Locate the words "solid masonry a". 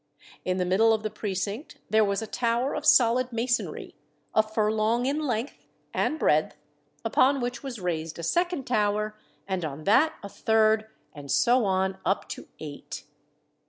2.87-4.41